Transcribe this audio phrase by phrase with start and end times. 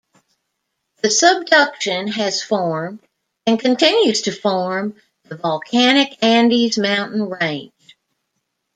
[1.03, 3.03] The subduction has formed,
[3.45, 7.71] and continues to form, the volcanic Andes Mountain Range.